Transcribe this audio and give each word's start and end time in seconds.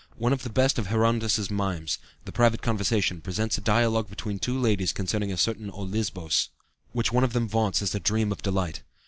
One 0.17 0.33
of 0.33 0.41
the 0.41 0.49
best 0.49 0.79
of 0.79 0.87
Herondas's 0.87 1.51
mimes, 1.51 1.99
"The 2.25 2.31
Private 2.31 2.63
Conversation," 2.63 3.21
presents 3.21 3.59
a 3.59 3.61
dialogue 3.61 4.09
between 4.09 4.39
two 4.39 4.59
ladies 4.59 4.93
concerning 4.93 5.31
a 5.31 5.37
certain 5.37 5.69
olisbos 5.69 6.07
(or 6.17 6.25
nbôn), 6.25 6.49
which 6.93 7.11
one 7.13 7.23
of 7.23 7.33
them 7.33 7.47
vaunts 7.47 7.83
as 7.83 7.93
a 7.93 7.99
dream 7.99 8.31
of 8.31 8.41
delight. 8.41 8.81